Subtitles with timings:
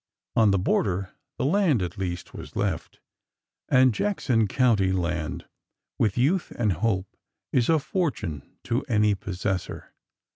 [0.35, 2.99] On the border the land at least was left,
[3.69, 5.45] and Jackson County land—
[5.99, 7.15] with youth and hope—
[7.53, 9.93] is a fortune to any possessor.